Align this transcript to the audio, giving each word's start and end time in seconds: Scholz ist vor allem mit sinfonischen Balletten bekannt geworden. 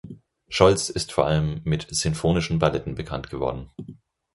Scholz 0.49 0.89
ist 0.89 1.11
vor 1.11 1.27
allem 1.27 1.61
mit 1.63 1.85
sinfonischen 1.91 2.57
Balletten 2.57 2.95
bekannt 2.95 3.29
geworden. 3.29 3.69